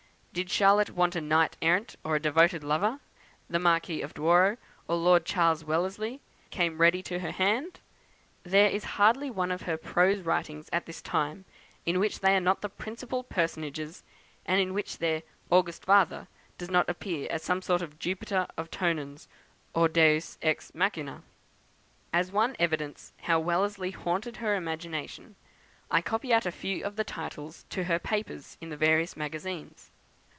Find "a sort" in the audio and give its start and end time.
17.49-17.81